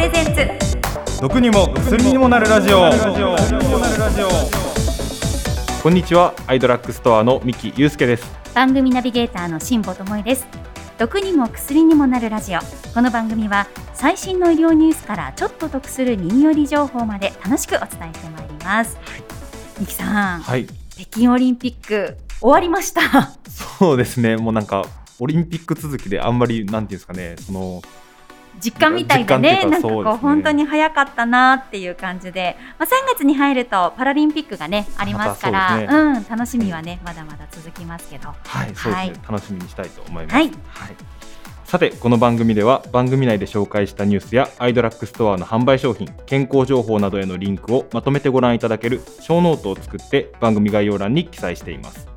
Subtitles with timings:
[0.00, 1.20] プレゼンツ。
[1.20, 2.90] 毒にも薬にもなるラジオ。
[5.82, 8.24] こんにちはアイドラッグストアの三木祐介です。
[8.54, 10.46] 番組ナビゲーターの辛坊智恵です。
[10.96, 12.60] 毒にも薬にもなるラジオ。
[12.94, 18.96] この番組は最新の医療ニュースからちょっと得する耳寄り情報まで楽しくお伝えしてまいります、
[19.78, 20.66] 三木さん、はい。
[20.96, 23.02] 北京オリンピック終わりました。
[23.50, 24.38] そうですね。
[24.38, 24.86] もうなんか
[25.18, 27.36] オリンピック続きであんまりなんていうんですかね。
[27.38, 27.82] その
[28.60, 38.28] 実感みたいでねなんかこう本当に早かったなっていう感じで、まあ、3月に入るとパラリンピックがねありますから、またそうん、楽しみはねまだまだ続きますけど。
[38.28, 39.12] はいそうですね、はい。
[39.28, 40.34] 楽しみにしたいと思います。
[40.34, 40.50] はい。
[41.64, 52.08] さてこの番組では番組内で紹介したニュースやアイドラッグストアの販売商品健康情報などへのリンクをまとめてご覧いただけるショーノートを作って番組概要欄に記載しています。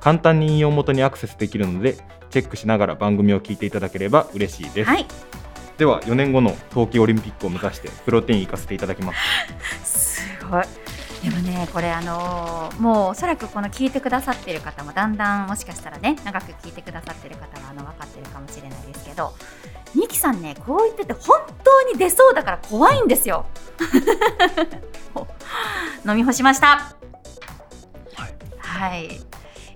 [0.00, 1.98] 簡単に引用元にアクセスできるので
[2.30, 5.06] チェックしながら番組を聞いていただければ嬉しいです、はい
[5.78, 9.12] では4年後の冬季オリンピックを目指してプロテイン行かせていただきま
[9.84, 10.16] す。
[10.16, 10.64] すごい。
[11.22, 19.32] でもねこれあのーもうおそらくこの聞いてくださっている方もだんだんもしかしたらね長く聞いてくださっている方はあの分かってるかもしれないですけど
[19.94, 23.46] ミキさんねこう言ってて本当に出そうだから怖いんですよ。
[26.06, 26.94] 飲み干しました。
[28.14, 28.34] はい。
[28.58, 29.20] はい。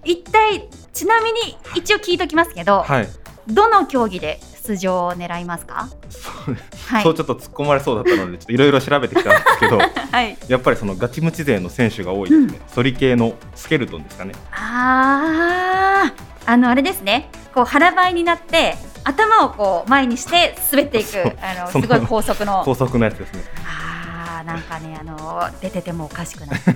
[0.05, 3.09] 一体ちなみに一応聞いときますけど、はい。
[3.49, 4.39] どの競技で
[4.71, 5.89] 出場を狙いますか？
[6.09, 6.57] そう
[6.89, 7.03] はい。
[7.03, 10.37] そうちょっと突っ込まれそうだったのでちょっといろいろ調べてきたんですけどはい。
[10.49, 14.33] やっぱりそのガチムチ勢の選手が多いですね、反り系のスケルトンですかね。
[14.53, 16.51] あー。
[16.53, 17.29] あのあれですね。
[17.55, 22.63] こう腹ばいになって頭をこう前にして滑っていくあのすごい高速の。
[22.65, 23.43] 高速のやつですね。
[23.67, 26.61] あーなんかねあの出ててもおかしくない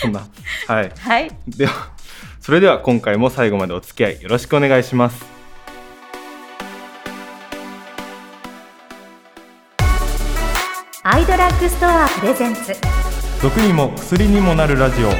[0.00, 0.20] そんな。
[0.66, 0.92] はい。
[0.98, 1.30] はい。
[1.48, 1.72] では
[2.40, 5.24] それでは今回も最後までお付き合いよろしくお願いします
[11.60, 12.74] ッグストアプレゼンツ。
[13.42, 15.10] 毒にも薬にもなるラジオ。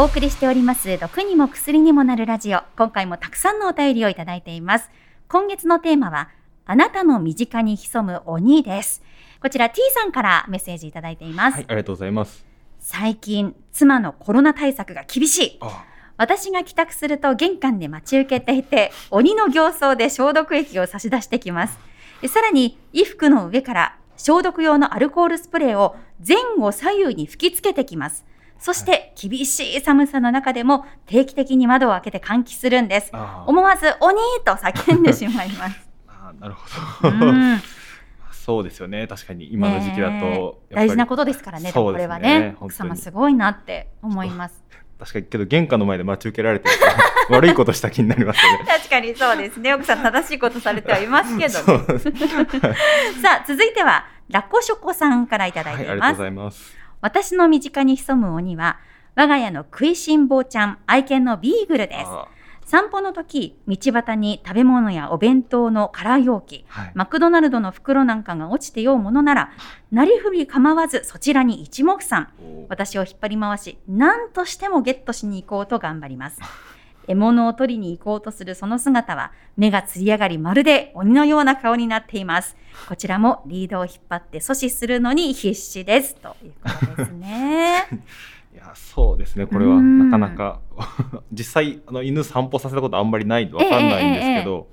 [0.00, 0.96] お送りしております。
[0.98, 2.60] 毒にも薬にもなるラジオ。
[2.76, 4.88] 今回もたくさんのお便りをいただいています。
[5.26, 6.28] 今月のテーマは
[6.64, 9.02] あなたの身近に潜む鬼です。
[9.42, 12.46] こちら T さんからメッセージいただいています、はいありがとうございます。
[12.78, 15.58] 最近妻のコロナ対策が厳しい。
[15.60, 15.84] あ。
[16.18, 21.76] 私が帰宅すると玄関で待ち受けていて鬼の形相で消毒液を差し出してきます。
[22.22, 25.96] でさらに衣服の上から消毒用のアルコールスプレーを
[26.26, 28.24] 前後左右に吹きつけてきます。
[28.58, 33.10] そして厳しい寒さの中でも定期的に窓を開けて換気するんです。
[33.12, 35.88] あ思わず鬼と叫んでしまいます。
[36.08, 37.60] あなるほうど、ん。
[38.32, 39.06] そうですよね。
[39.08, 42.56] 確かに今の時期だねとえ大事なことですからねでもこれはね。
[42.60, 44.64] 奥様すごいなって思います
[44.98, 46.68] 確かにけど玄関の前で待ち受けられて
[47.28, 48.64] 悪いことした気になりますよね。
[48.66, 49.74] 確かにそうですね。
[49.74, 52.00] 奥さん正しいことされてはいますけどね。
[53.22, 56.76] さあ続いてはラッコショコさんからいただいはい、ています、ありがとうございます。
[57.00, 58.78] 私の身近に潜む鬼は
[59.14, 62.00] 我が家の食いしん坊ちゃん愛犬のビーグルです。
[62.06, 62.28] あ
[62.66, 69.52] 散歩の時道端に食べ物やお弁当の空容器はい、マクドナルドの袋なんかが落ちてようものなら
[69.92, 72.28] なりふり構わずそちらに一目散。
[72.42, 76.40] お私を引っ張り回し何としてもゲットしに行こうと頑張ります。
[77.06, 82.56] 獲物を取りに行こうとするその姿は目がつり上がりまるで鬼のような顔になっています。
[82.88, 86.16] こちらもリードを引っ張って阻止するのに必死です。
[86.16, 87.86] ということですね。
[88.52, 89.76] いやそうですねこれは。
[89.76, 90.10] うん。
[90.10, 90.60] なかなか。
[91.32, 94.64] 実際あの犬散歩させたことあんまりないんでわかんないんですけど、やっ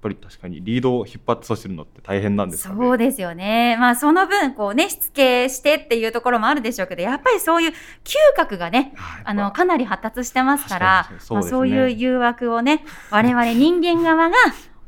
[0.00, 2.80] ぱり確かにリードを引っ張って阻止するのって大変なんですかね。
[2.80, 3.76] そうですよね。
[3.78, 7.74] まあその分こうねしつけしてっていうところもあるでしょうけどやっぱりそういう嗅
[8.36, 11.42] 覚がねはいあのかなり発達してますから確かにそうね。
[11.42, 14.36] まあ、そういう誘惑をね我々人間側が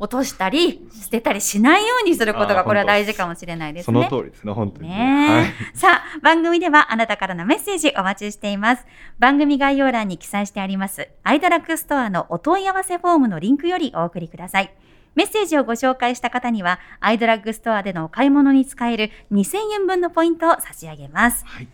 [0.05, 4.09] 落としたり捨てたりしないようにすることがこれは大事かもしれないですそのね。
[4.11, 4.89] 通りですね本当に。
[4.89, 5.29] ね。
[5.29, 5.77] はい。
[5.77, 8.85] さあ番組ではあなたからのメッセージお待ちしています。
[9.19, 14.73] 番組概要欄に記載してありますアイドラッグストアのお問い合わせフォームのリンクよりお送りください。
[15.15, 21.45] メッセージをご紹介した方にはアイドラッグストアでのお買い物に使える2000円分のポイントを差し上げます。
[21.47, 21.69] はい。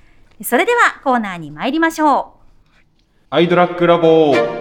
[0.44, 2.40] それではコーナーに参りましょう。
[3.30, 4.59] アイドラッグラボ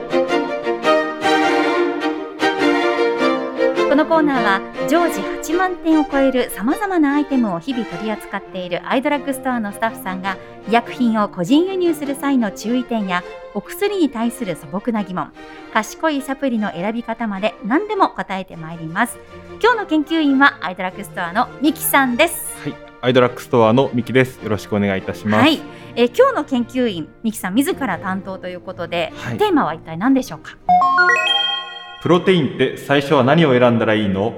[4.00, 10.38] のコーナーは常時8万点を超えるさまざまなアイテムを日々取り扱っているアイドラッグストアのスタッフさんが
[10.70, 13.24] 医薬品を個人輸入する際の注意点や
[13.54, 15.34] お薬に対する素朴な疑問
[15.74, 19.20] 賢いサプリの選び方まで何でも答えてまいります。
[19.62, 22.58] 今日の研究員はアイドラッグストアのミキさんです。
[22.64, 24.42] はいアイドラッグストアのミキです。
[24.42, 25.42] よろしくお願いいたします。
[25.42, 25.62] はい、
[25.96, 29.38] えー今日の研究員ミキさん自ら担当ということで、はい。
[29.38, 30.58] テーマは一体何でしょうか？
[32.02, 34.34] プロテインって最初は何を選んだらいいの？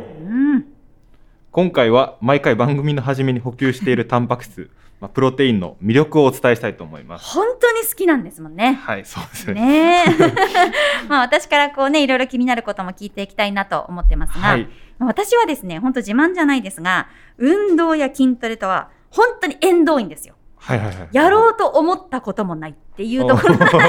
[1.51, 4.71] 今回は毎回番組の初めに補給しているタンパク質、
[5.01, 7.25] まあ、プロテインの魅力をお伝えしたいと思います。
[7.25, 8.79] 本当に好きなんですもんね。
[8.81, 9.53] はい、そうですね。
[9.53, 10.11] ねえ
[11.07, 14.67] まあ私からこうねいろいろ気になることも聞いていきたいなと思ってますが、はい、
[14.97, 20.35] まあ私はですね本当自慢じゃないですが運動や筋トレとは本当に縁遠いんですよ。
[20.61, 21.07] はいはいはい。
[21.11, 23.55] やろうと思ったこともないっていうところ。
[23.57, 23.79] とこ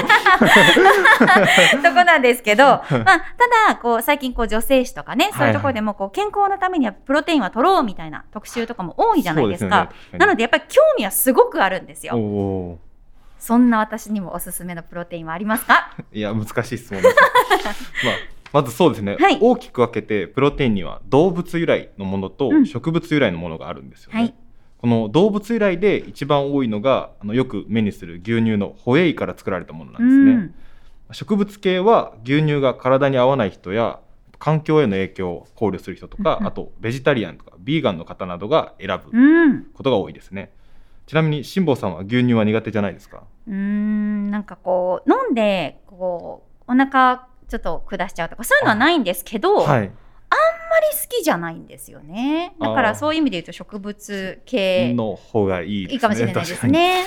[2.03, 3.03] なんですけど、まあ、た
[3.69, 9.91] だこう最近こう女性誌とかねそういうところでもこう健康のためにはプロテインは取ろうみたいな特集とかも多いじゃないですか。
[10.09, 12.17] すね、なのでやっぱり興味はすごくあるんですよ。
[12.17, 12.79] お
[13.37, 15.91] そんな私にもおすすめのプロテインはありますか？
[16.11, 17.15] いや難しい質問です。
[18.03, 18.13] まあ
[18.51, 19.37] まずそうですね、はい。
[19.39, 22.65] 大きく分けてプロテインには動物由来のものとうん。
[22.65, 24.19] 植物由来のものがあるんですよね。
[24.19, 24.33] はい
[24.83, 30.31] この動物由来で一番多いのがあのよく目にする牛乳のホエイから作られたものなんですね。
[30.33, 30.53] うん。
[31.13, 34.01] 植物系は牛乳が体に合わない人や
[34.39, 36.47] 環境への影響を考慮する人とか、うん。
[36.47, 39.63] あとベジタリアンとかビーガンの方などが選ぶうん。
[39.73, 40.51] ことが多いですね。
[41.05, 43.23] ちなみに辛坊さんは牛乳は苦手じゃないですか？
[43.47, 49.91] うーんなんかこう飲んでこうお腹ちょっと下しちゃうとかそういうのはないんですけど、あんま
[50.79, 50.95] りはい。
[50.95, 55.93] 好きじゃないんですよねだからそういう意味で言うと植物系の方がいいね。
[55.93, 56.67] いいかもしれないです。
[56.67, 57.05] ね。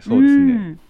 [0.00, 0.52] そうですね。
[0.52, 0.80] ん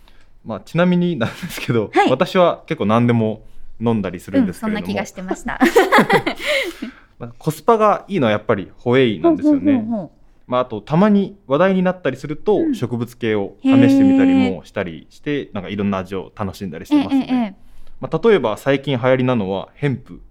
[0.44, 3.42] まあちなみになんですけど、はい私は結構何でも
[3.80, 5.58] 飲んだりするうんん、ですけれども、そんな気がしてました。
[7.18, 9.84] まあコスパがいいのはやっぱりホエイなんですよね。
[10.46, 17.56] まあ、あとたまに話題になったりすると、うん植物系を試してみたりもしたりしてなんかいろんな味を楽しんだりしてますね。
[18.00, 20.22] まあ、例えば最近流行りなのはヘンプ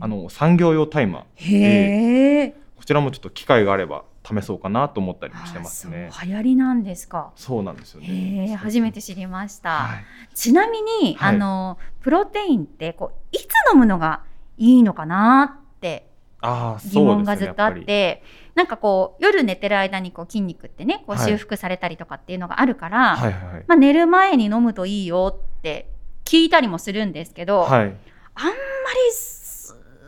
[0.00, 2.54] あの産業用大麻ええへえ。
[2.76, 7.32] こちらもちょっと機会があれば試そうかなと思ったりもしてますね流行りなんですか。
[7.36, 8.52] そうなんですよへね。
[8.52, 9.70] え、初めて知りました。
[9.70, 10.04] はい
[10.34, 14.22] ちなみに、はいあのプロテインってこういつ飲むのが
[14.56, 16.08] いいのかなって
[16.40, 18.22] ああ疑問がずっとあって、
[18.56, 25.88] なんかこう夜寝てる間にこう筋肉ってねこうはい修復されたりとかっていうのがあるから、りはいはいはいまあ、寝る前に飲むといいよって
[26.24, 27.94] 聞いたりもするんですけど、はい。
[28.34, 28.54] あんまり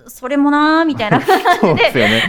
[0.07, 1.75] そそれもなーみたいな 感じで。
[1.75, 2.23] ですよね。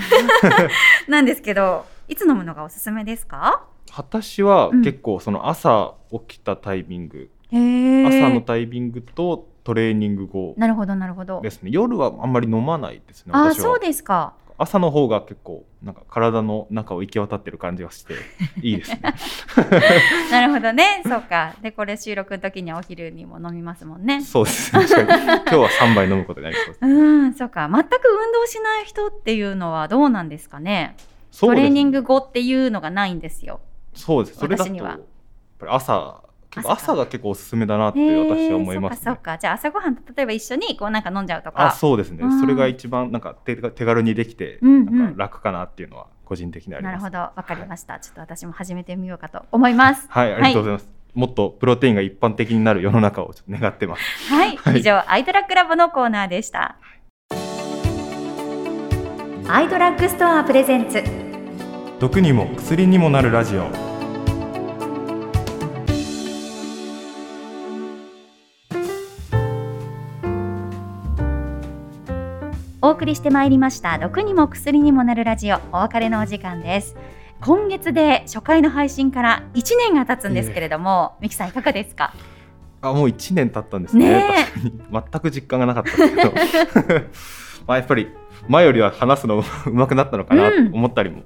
[1.07, 3.63] なんですけどいつ飲むのがおすすめですか？
[3.95, 4.81] 私はうん。
[4.83, 8.07] 結構その朝起きたタイミング、へー。
[8.07, 11.41] 朝のタイミングとトレーニング後なるほどなるほど。
[11.41, 11.69] ですね。
[11.73, 13.31] 夜はあんまり飲まないですね。
[13.33, 18.13] あそうですか朝の方が結構なんか体の中を行き渡ってる感じがして
[18.61, 19.01] いいですね。
[20.31, 21.01] なるほどね。
[21.03, 21.53] そうか。
[21.61, 24.21] でこれ収録の時にはお昼にも飲みますもんね。
[24.21, 24.85] そうですね。
[24.87, 24.97] 今
[25.43, 26.79] 日は3杯飲むことになりそうです。
[26.85, 27.69] うんそうか。
[27.71, 30.95] 全く運動しない人っていうのはどうなんですかね？
[31.31, 33.59] そうですトレーニング後っていうのがないんですよ。
[33.93, 34.37] そうです。
[34.39, 34.99] それだとやっ
[35.59, 36.21] ぱり朝
[36.55, 39.01] 結構朝が結構おすすめだなって私は思いますね。
[39.03, 39.23] そうかそう。
[39.23, 39.37] か。
[39.37, 41.67] じゃあ朝ごはん例えば一緒にこうなんか飲んじゃうとか。
[41.67, 42.19] あそうですね。
[42.23, 42.39] うん。
[42.39, 44.97] それが一番なんか手手軽にできてうんうん。
[44.97, 46.93] なんか楽かなっていうのは個人的にあります。
[46.93, 47.19] なるほど。
[47.19, 50.07] わかりました、ちょっと私も始めてみようかと思います。
[50.11, 50.89] はい、ありがとうございます。
[51.13, 54.01] もっとプロテインが一般的になる世の中をちょっと願ってます。
[54.33, 54.79] はい、はい。
[54.79, 56.77] 以上アイドラッグラボのコーナーでした。
[59.47, 61.03] アイドラッグストアプレゼンツ。
[61.99, 63.84] 毒にも薬にもなるラジオ。
[73.05, 73.99] 送りしてまいりました。
[73.99, 76.95] 毒にも薬にもなるラジオお別れのお時間です。
[77.39, 82.15] 今月で初回の配信から1年が経つんですけれども、ミキさんいかがですか？
[82.81, 84.09] あもう1年経ったんですね。
[84.09, 84.47] ね
[84.91, 87.01] 全く実感がなかったんですけど。
[87.67, 88.09] まあやっぱり
[88.47, 91.21] 前よりは話すのうまくなったのかなと思ったりも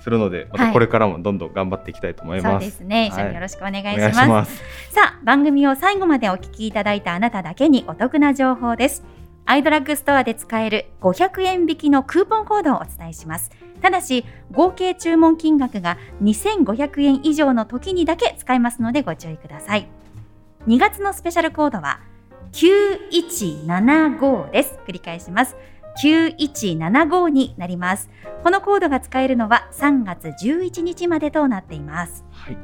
[0.00, 2.66] するので、またこれからもどんどん頑張っていきたいと思いそうます。
[2.66, 3.06] ですね。
[3.06, 3.28] 一緒はい。
[3.28, 4.56] によろしくお願いします,、お願いします。
[4.90, 9.04] さあ番組を最後までお聞きいただいたあなただけにお得な情報です
[9.46, 13.50] アイドラッグストアで使える500円引きのクーポンコードをお伝えします。
[13.80, 19.88] ただし合計注文金額が2500円以上の時にだけ使えますのでご注意ください。
[20.66, 22.00] 2月のスペシャルコードは
[22.52, 24.78] 9175です。
[24.86, 25.56] 繰り返します。
[26.02, 28.08] 9175になります。
[28.42, 32.24] このコードが使えるのは3月11日までとなっています。
[32.30, 32.58] はい。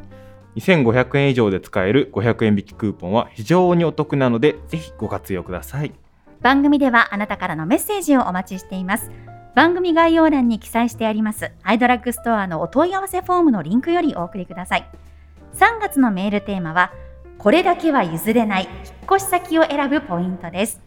[0.56, 5.92] 2500円以上で使える500円引きクーポンは非常にお得なのでぜひご活用ください。
[6.40, 9.10] 番組ではあなたからのメッセージをお待ちしています。
[9.54, 14.88] 番組概要欄に記載してありますアイドラッグストアのお問い合わせフォームのリンクよりお送りください。
[15.54, 16.92] 3月のメールテーマは
[17.38, 20.82] これだけは譲れない引っ越し先を選ぶポイントです。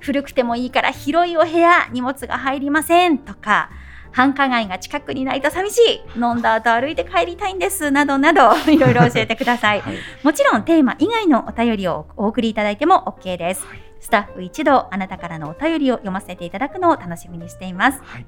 [0.00, 3.70] 古くてもいいから広いお部屋荷物が入りませんとか
[4.12, 6.00] 繁華街が近くにないと寂しい。
[6.16, 7.90] 飲んだ後歩いて帰りたいんです。
[7.90, 9.80] などなど いろいろ教えてください。
[9.80, 9.94] はい。
[10.22, 13.66] もちろんテーマ以外のお便りをお送りいただいても OK です。
[13.66, 13.82] はい。
[14.00, 18.00] スタッフ一同あなたからのお便りを読ませていただくのを楽しみにしています。
[18.04, 18.26] はい。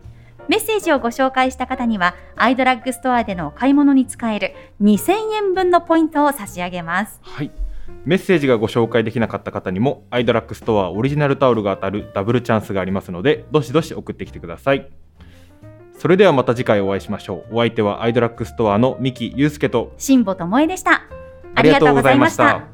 [0.48, 7.20] メッセージをご紹介した方にはアイドラッグストアでのお買い物に使える2000円分のポイントを差し上げます。
[7.22, 7.50] はい。
[8.04, 14.90] メッセージがご紹介できなかった方にもアイドラッグストアオリジナルタオルが当たるダブルチャンスがありますのでどしどし送ってきてください
[16.02, 17.54] それではまた次回お会いしましょう。
[17.54, 21.04] お相手はアイドラッグストアの三木祐介と辛坊智恵でした。
[21.54, 22.64] ありがとうございました